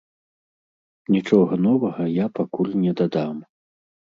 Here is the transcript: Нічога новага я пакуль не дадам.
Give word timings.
Нічога 1.17 1.53
новага 1.67 2.03
я 2.23 2.33
пакуль 2.39 2.75
не 2.87 2.91
дадам. 3.03 3.35